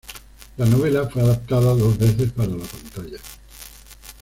[0.57, 3.19] La novela fue adaptada dos veces para la pantalla.